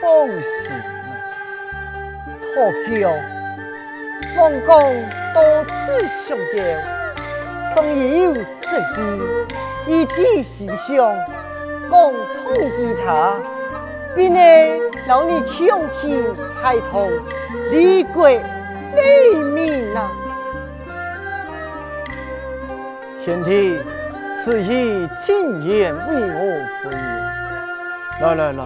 [0.00, 1.10] 放心呢？
[2.54, 3.10] 托教，
[4.36, 4.70] 王公
[5.34, 5.74] 多次
[6.26, 6.58] 相邀，
[7.74, 8.40] 尚有实
[9.86, 11.14] 意，一体心向，
[11.88, 13.34] 共同其他，
[14.14, 14.40] 并能
[15.08, 16.24] 老你强亲
[16.62, 17.10] 孩童，
[17.70, 20.10] 立国立民呐。
[23.24, 23.78] 贤弟，
[24.44, 27.00] 此意进言为我不言。
[28.20, 28.64] 来来来，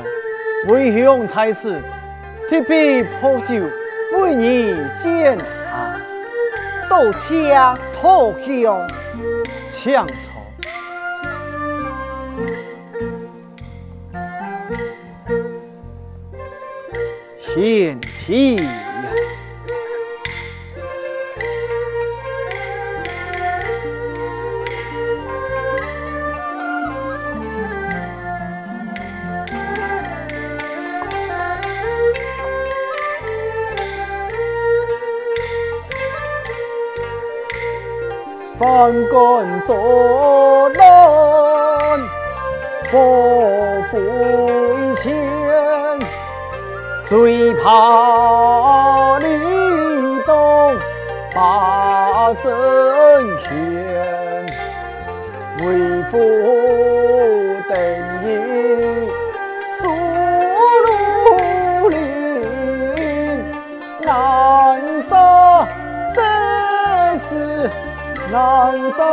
[0.68, 1.80] 为兄在此，
[2.48, 3.54] 提杯破酒，
[4.18, 5.98] 为你饯茶，
[6.88, 7.58] 多谢
[7.98, 8.86] 托兄
[9.70, 10.14] 强操。
[17.54, 18.89] 贤弟。
[38.90, 42.00] 翻滚作浪，
[42.90, 44.02] 不归
[44.96, 45.14] 前，
[47.04, 48.09] 最怕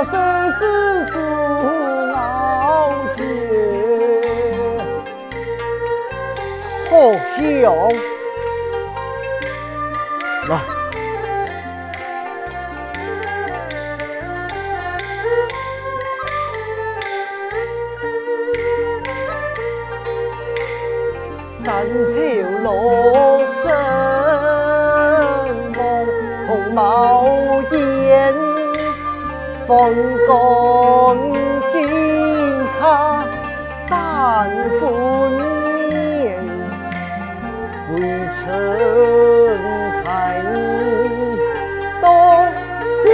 [0.05, 0.13] 生
[0.53, 0.59] 死
[1.11, 1.13] 书
[2.13, 3.19] 傲娇，
[6.87, 6.91] 托
[7.35, 7.37] 兄
[10.47, 10.51] 来，
[29.67, 29.93] 风
[30.25, 30.31] 干
[31.73, 31.75] 惊
[32.79, 32.81] 怕
[33.85, 33.89] 三
[34.79, 34.81] 分
[35.75, 36.39] 面，
[37.91, 37.95] 微
[38.39, 38.39] 尘
[40.05, 40.07] 太
[40.53, 40.55] 你
[42.01, 42.05] 多
[43.03, 43.05] 经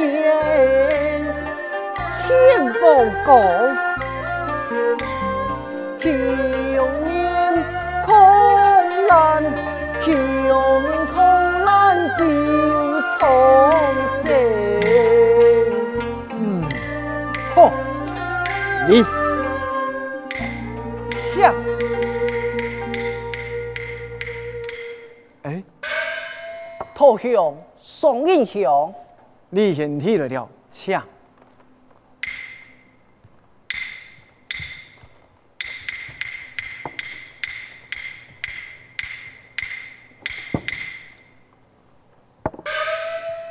[0.00, 0.22] 验，
[2.18, 2.26] 天
[2.80, 2.82] 风
[3.24, 3.32] 光。
[27.24, 28.94] 投降宋英雄，
[29.48, 31.02] 你先起了了枪，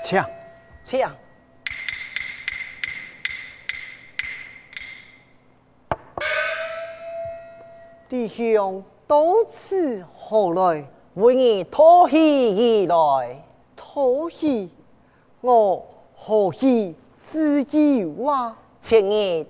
[0.03, 0.29] 枪，
[0.83, 1.15] 枪。
[8.07, 10.85] 弟兄到此何来？
[11.15, 13.43] 为你托喜而来。
[13.93, 14.71] 托喜，
[15.41, 18.57] 我何喜自己话？
[18.81, 19.45] 前日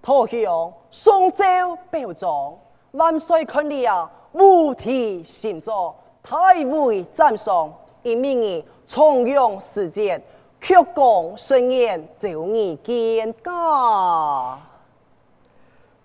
[0.00, 1.44] 托兄送走
[1.90, 2.56] 表彰，
[2.92, 5.92] 万岁看了五体神作，
[6.22, 7.74] 太尉赞赏，
[8.04, 10.22] 一命你重用时节，
[10.60, 14.56] 曲躬生言，就你见驾。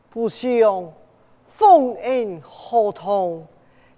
[0.09, 0.91] 不想。
[1.49, 3.45] 奉恩何同，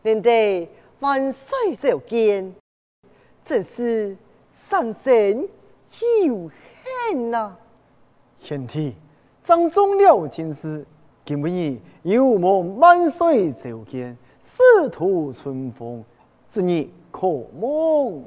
[0.01, 0.69] 难得
[0.99, 2.53] 万岁召见，
[3.47, 4.13] 真是
[4.51, 5.47] 三生
[6.01, 6.51] 有
[7.09, 7.55] 幸呐！
[8.41, 8.93] 贤弟，
[9.41, 10.85] 张忠了今事，
[11.23, 16.03] 今不日有望万岁召见，仕途春风，
[16.51, 17.25] 之日可
[17.57, 18.21] 梦。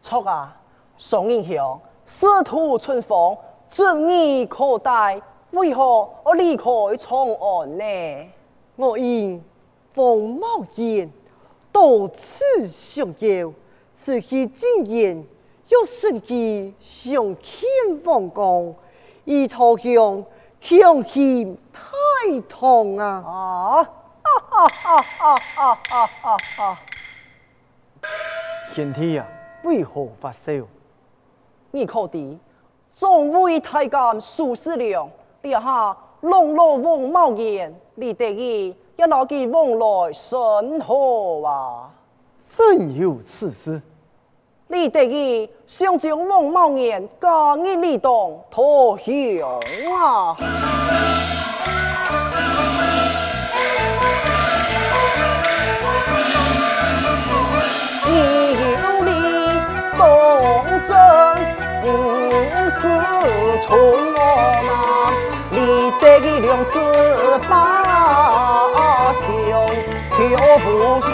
[0.00, 0.58] 错啊，
[0.96, 3.36] 宋英雄，仕途春风，
[3.68, 5.20] 正义可待，
[5.50, 6.64] 为何我离开
[6.98, 7.84] 长安呢？
[8.76, 9.44] 我因
[9.92, 10.46] 冯茂
[10.76, 11.12] 言
[11.70, 13.52] 多次相邀，
[13.94, 15.24] 此去进言
[15.68, 17.66] 又甚至上天
[18.04, 18.74] 皇宫，
[19.24, 20.24] 以投降
[20.60, 23.24] 强行太痛啊！
[23.24, 23.88] 啊！
[24.24, 26.80] 哈哈哈哈哈哈哈！
[28.74, 29.26] 贤弟啊，
[29.62, 30.52] 为何发烧？
[31.70, 32.38] 你可知
[32.94, 35.08] 众位太监数十两，
[35.42, 41.91] 留下笼络王茂言，你得意要拿给王来审核啊！
[42.56, 43.80] 真有此事？
[44.68, 48.10] 你得意想将王茂言加入李党
[48.50, 49.06] 投降
[49.96, 50.36] 啊！
[66.40, 66.70] 两次
[67.48, 67.52] 把
[69.14, 69.22] 兄
[70.10, 70.18] 挑
[70.58, 70.66] 不
[71.00, 71.10] 顺，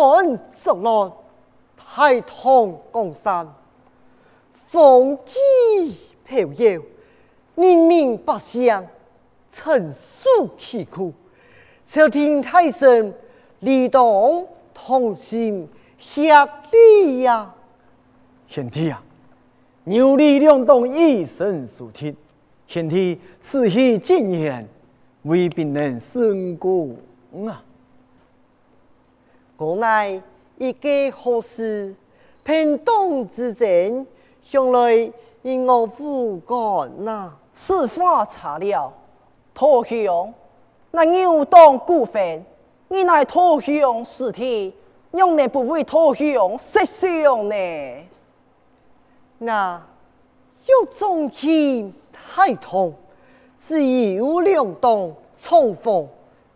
[0.00, 1.12] 干作乱，
[1.76, 3.46] 太堂江山，
[4.68, 5.94] 风纪
[6.24, 6.82] 飘摇，
[7.54, 8.86] 人民百姓
[9.50, 11.12] 承受其苦。
[11.86, 13.12] 朝廷大臣
[13.58, 14.02] 理当
[14.72, 15.68] 同心
[15.98, 16.32] 协
[16.70, 17.54] 力呀！
[18.48, 19.02] 贤弟啊，
[19.84, 22.14] 牛李两党以身书贴，
[22.66, 24.66] 贤弟此去进言。
[25.24, 26.88] 未必能胜过
[27.46, 27.62] 啊！
[29.60, 30.22] 国内
[30.56, 31.94] 一个好事，
[32.42, 34.06] 偏党之争，
[34.42, 35.12] 向来
[35.42, 37.34] 因我父干呐。
[37.52, 38.90] 此话查了，
[39.52, 40.32] 投降
[40.92, 42.42] 那牛党股份，
[42.88, 44.72] 你乃投降实体，
[45.10, 47.54] 用你不会投降实相呢？
[49.36, 49.82] 那
[50.64, 52.94] 有中气太痛。
[53.62, 53.84] 只
[54.14, 56.08] 有两党重逢，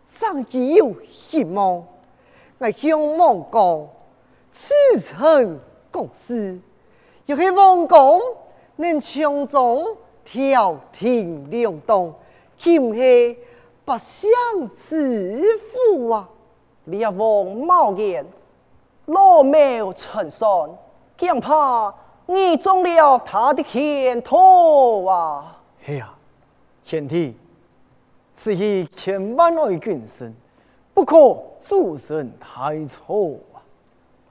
[0.07, 1.83] 尚只有希望。
[2.57, 3.87] 我向王讲，
[4.51, 5.59] 此诚
[5.91, 6.59] 公事，
[7.25, 8.21] 要是王公
[8.77, 9.85] 能从中
[10.23, 12.13] 调停两党，
[12.57, 13.35] 岂不是
[13.83, 14.29] 不相
[14.73, 16.29] 之福啊！
[16.85, 18.25] 你要王茂言，
[19.05, 20.69] 老谋成算，
[21.19, 21.93] 恐怕
[22.27, 25.57] 你中了他的圈套啊！
[25.83, 26.13] 嘿呀！
[26.85, 27.35] 贤弟，
[28.35, 30.35] 此去千万爱谨慎，
[30.95, 33.59] 不可诸神太错啊！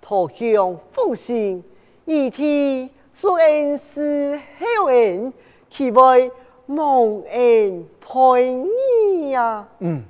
[0.00, 1.62] 投降奉行，
[2.06, 5.30] 一替所恩是后恩，
[5.68, 6.32] 岂为
[6.64, 8.64] 蒙恩背
[9.12, 9.68] 义呀？
[9.80, 10.02] 嗯，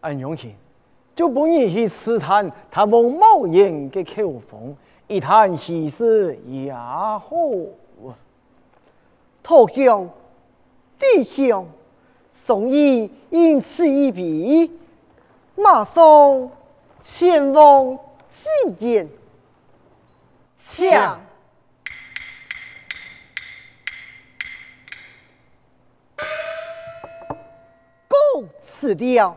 [0.00, 0.54] 俺荣幸
[1.14, 4.74] 就不愿去试探他王茂言的口风，
[5.06, 7.20] 一谈喜事也好
[8.06, 8.16] 啊！
[9.42, 10.08] 投降。
[10.98, 11.66] 弟兄，
[12.30, 14.70] 宋义因此一别，
[15.56, 16.50] 马上
[17.00, 17.98] 前往
[18.28, 18.48] 济
[18.78, 19.08] 源。
[20.58, 21.20] 抢，
[28.08, 28.16] 告
[28.62, 29.36] 辞了。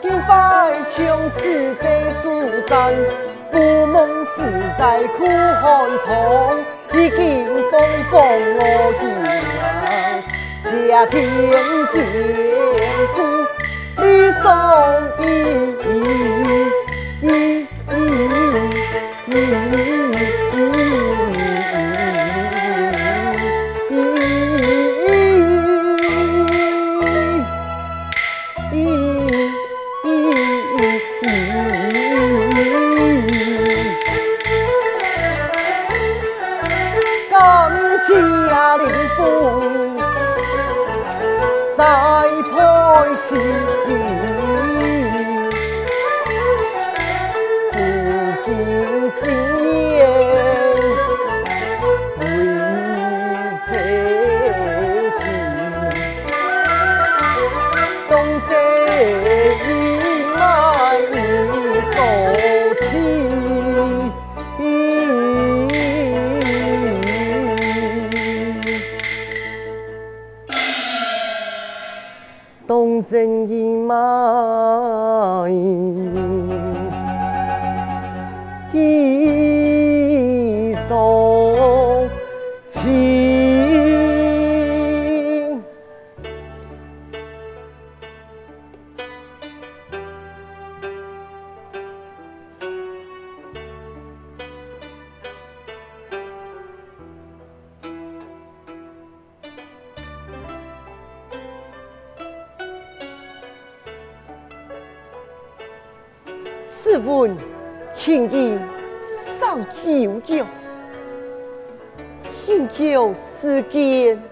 [0.00, 0.30] 今拜
[0.90, 0.96] 强
[1.34, 1.40] 此
[1.74, 1.84] 地
[2.22, 2.24] 苏
[2.66, 2.72] 战，
[3.50, 3.54] 不
[3.86, 4.36] 梦死
[4.78, 4.80] 在
[5.16, 5.64] 苦寒
[6.04, 6.06] 窗，
[6.94, 7.20] 已经
[7.70, 7.72] 风
[8.10, 8.14] 光
[8.58, 8.60] 我
[9.00, 9.02] 尽，
[10.88, 11.14] 家庭
[11.50, 11.96] 艰离，
[14.02, 14.04] 理
[14.42, 14.44] 想
[15.20, 16.41] 已。
[106.92, 107.34] 试问
[107.96, 108.58] 情义
[109.40, 110.44] 尚久久，
[112.30, 114.22] 新旧事件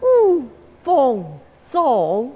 [0.00, 0.40] 无
[0.84, 1.24] 风
[1.72, 2.30] 中。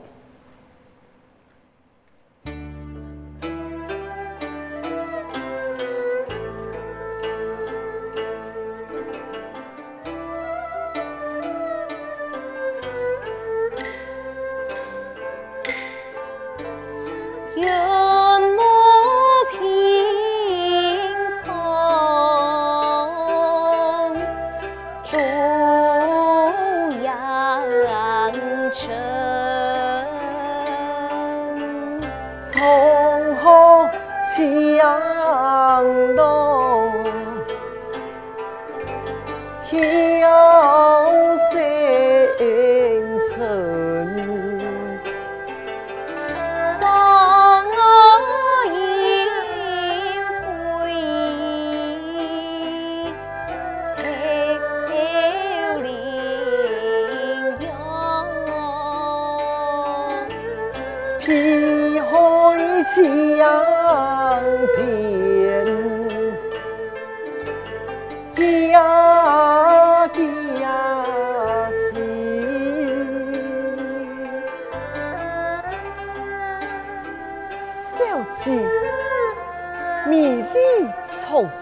[34.39, 37.05] 夕阳落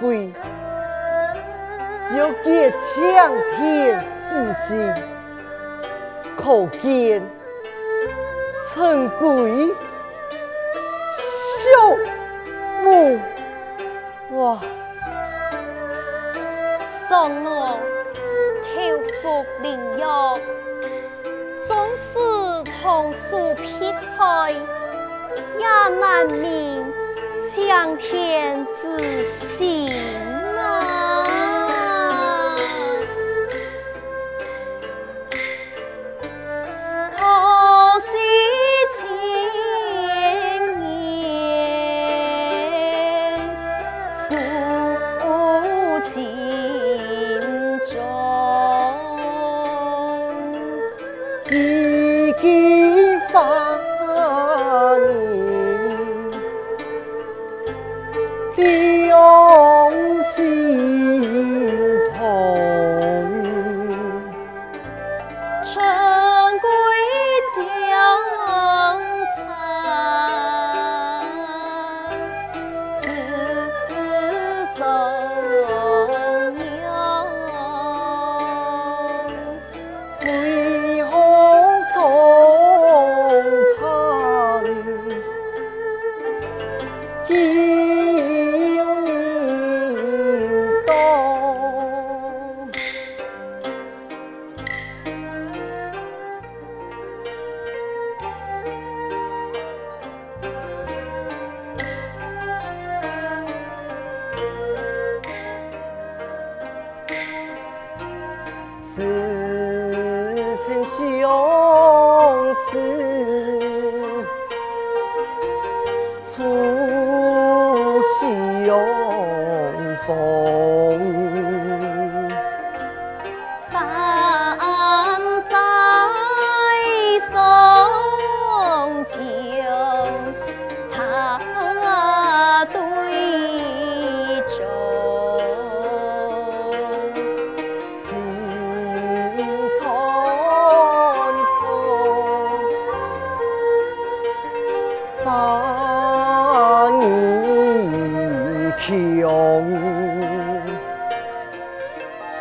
[0.01, 0.33] 会，
[2.17, 4.95] 要结强天之心，
[6.37, 7.23] 可见
[8.69, 9.75] 臣贵
[11.19, 11.97] 孝
[12.85, 13.19] 母
[14.33, 14.61] 哇！
[17.09, 17.79] 送我
[18.63, 18.69] 投
[19.23, 20.39] 服灵药，
[21.67, 22.19] 纵使
[22.71, 24.53] 从树劈开，
[25.59, 25.67] 也
[26.01, 26.85] 难明
[27.49, 29.89] 向天之心
[30.59, 31.27] 啊！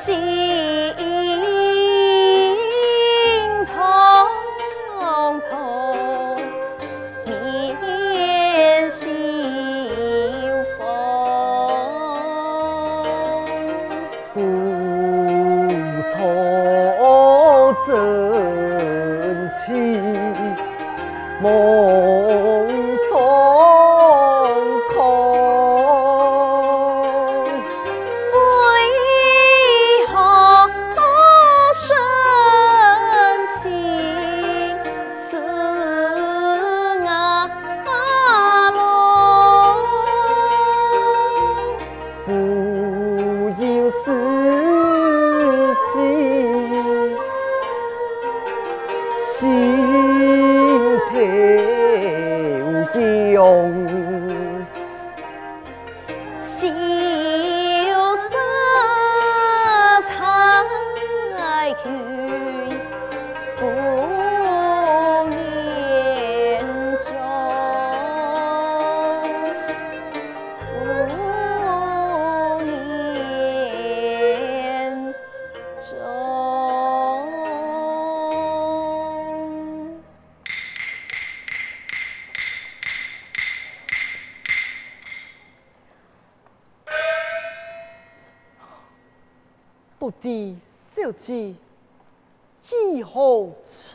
[0.05, 0.64] 心。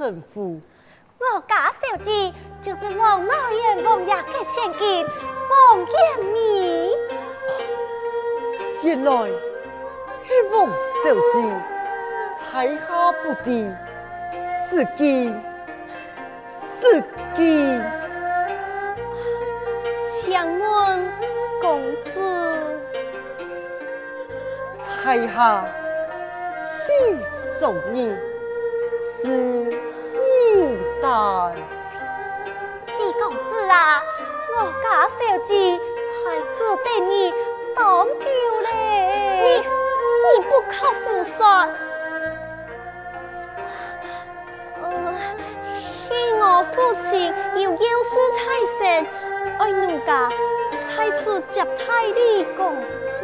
[0.02, 2.32] 我家小姐
[2.62, 5.04] 就是王老爷王爷的千金
[5.50, 6.90] 王延铭。
[8.82, 9.12] 原来
[10.26, 10.66] 是王
[11.04, 11.36] 小姐
[12.38, 13.70] 才下不敌，
[14.70, 15.38] 失敬
[16.80, 17.04] 失
[17.36, 17.82] 敬。
[20.14, 21.12] 请问
[21.60, 21.82] 公
[22.14, 22.56] 子
[24.82, 25.68] 才下。
[27.58, 28.10] 送你
[29.22, 29.79] 是
[31.00, 31.54] 女婿，
[32.98, 34.02] 李公子啊，
[34.54, 35.80] 我家小姐
[36.22, 37.32] 还是对你
[37.74, 38.10] 当救
[38.64, 38.68] 嘞。
[39.42, 40.72] 你你不可
[41.04, 41.38] 胡说。
[46.06, 48.38] 是我父亲有要事在
[48.78, 49.06] 身，
[49.58, 50.28] 爱奴家
[50.80, 52.76] 在此接待李公
[53.20, 53.22] 子。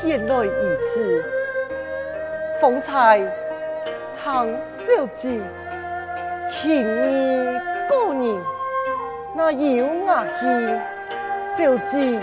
[0.00, 1.22] 前来一次，
[2.60, 3.20] 方才
[4.22, 4.48] 唐
[4.86, 5.40] 小姐
[6.62, 6.70] 情
[7.10, 7.12] 意
[7.88, 8.24] 过人，
[9.34, 10.40] 那有牙气，
[11.58, 12.20] 小姐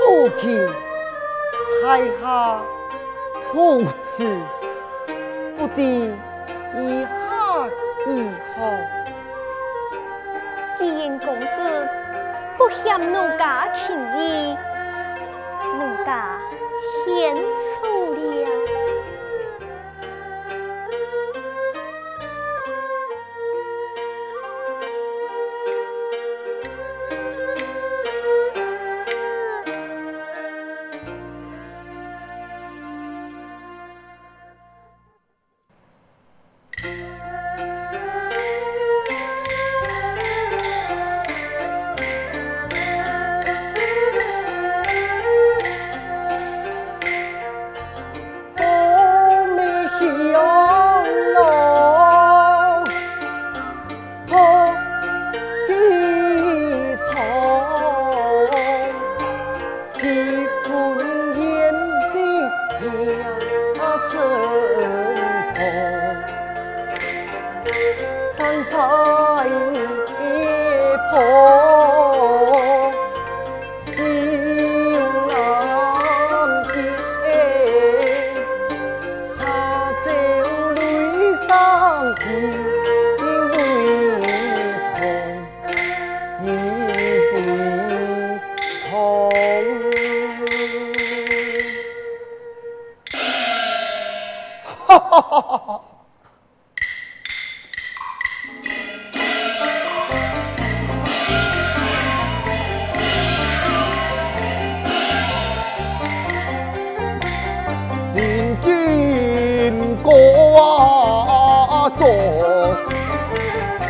[0.00, 0.42] 父亲
[1.82, 1.82] 才
[2.20, 2.24] 下
[3.52, 4.16] 父子，
[5.56, 7.06] 不知以下
[8.06, 8.08] 如
[8.56, 8.56] 何？
[10.76, 11.88] 既然公子
[12.58, 14.56] 不嫌奴家情意，
[15.78, 16.10] 奴家
[17.06, 17.93] 献出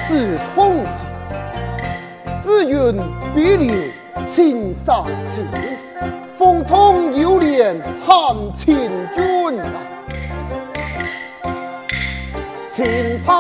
[0.06, 1.06] 是同情，
[2.42, 2.94] 是愿
[3.34, 3.74] 必留
[4.32, 5.44] 青山情，
[6.36, 8.76] 风通有连含情
[9.16, 9.33] 君
[12.74, 13.34] 啊，轻盼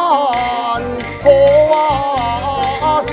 [1.22, 1.30] 何
[1.74, 3.08] 啊是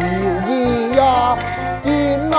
[0.00, 0.08] 有
[0.48, 0.50] 意
[0.96, 1.38] 呀
[1.84, 1.88] 因
[2.32, 2.36] 啊，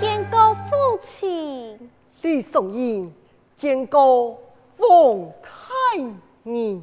[0.00, 1.78] 见过父亲，
[2.22, 3.14] 李松英
[3.56, 4.36] 见过
[4.78, 6.00] 王太
[6.42, 6.82] 医。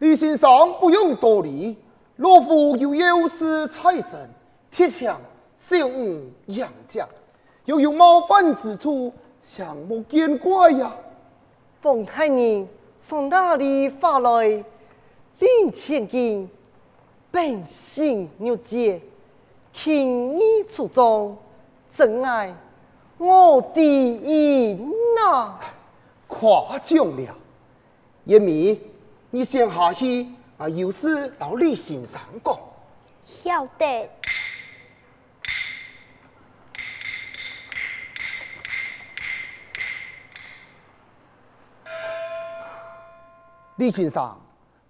[0.00, 1.76] 李先生不用多礼，
[2.16, 4.28] 老夫有有事在身，
[4.72, 5.20] 铁枪
[5.58, 7.06] 小五养家，
[7.64, 10.94] 又有冒犯之处，想莫见怪呀。
[11.82, 12.64] 冯太医
[13.00, 14.64] 从哪里发来？
[15.40, 16.48] 令千金
[17.30, 19.00] 本性如洁，
[19.72, 21.36] 情义出众，
[21.90, 22.54] 真爱
[23.18, 24.74] 我第一
[25.16, 25.58] 呐！
[26.28, 27.34] 夸奖了，
[28.24, 28.80] 叶米，
[29.30, 32.58] 你先下去啊，有事劳李先生讲。
[33.24, 34.08] 晓得。
[43.78, 44.36] 李先生，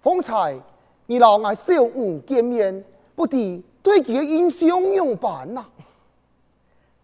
[0.01, 0.59] 方才
[1.05, 2.83] 你老爱小五见面，
[3.15, 5.63] 不敌对其印象样板呐？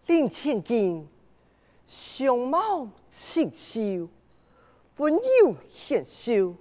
[0.06, 1.06] 令千金
[1.86, 4.08] 相貌清秀，
[4.96, 6.56] 温柔贤淑，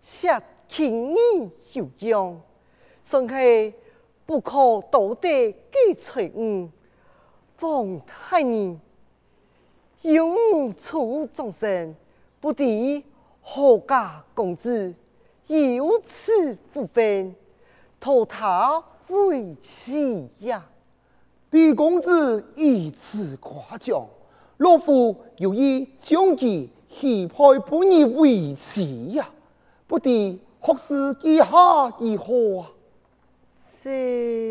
[0.00, 2.40] 且情义悠扬，
[3.04, 3.72] 算是
[4.26, 6.68] 不可多得嘅才女。
[7.60, 8.76] 王太医
[10.02, 11.94] 永处终身，
[12.40, 13.04] 不敌
[13.42, 14.94] 何家公子
[15.46, 17.34] 有此福分，
[17.98, 20.64] 托他为妻呀？
[21.50, 24.06] 李公子以此夸奖，
[24.58, 29.28] 老夫有意将其许配本人为妻呀，
[29.88, 31.46] 不知何时记下
[31.98, 32.70] 如何啊？
[33.82, 34.49] 是。